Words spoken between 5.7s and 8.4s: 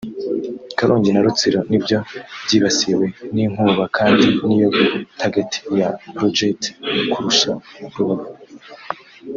ya projet kurusha Rubavu